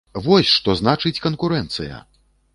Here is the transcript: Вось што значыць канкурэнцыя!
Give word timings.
Вось 0.27 0.53
што 0.53 0.75
значыць 0.81 1.21
канкурэнцыя! 1.27 2.03